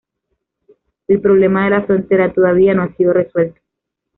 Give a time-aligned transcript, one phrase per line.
[1.07, 3.61] El problema de la frontera todavía no ha sido resuelto.